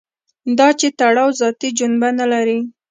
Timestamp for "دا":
0.57-0.67